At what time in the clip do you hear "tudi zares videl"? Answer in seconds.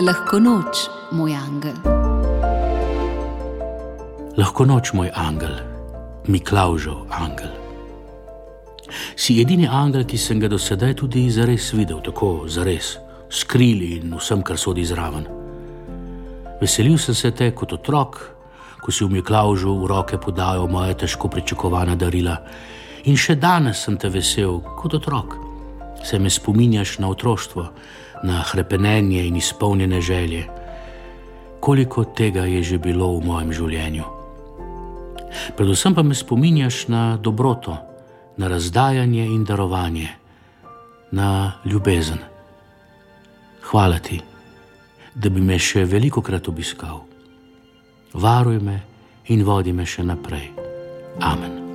11.02-12.00